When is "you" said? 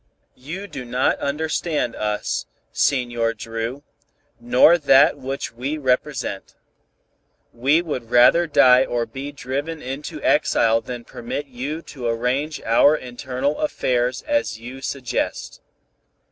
0.41-0.65, 11.45-11.83, 14.59-14.81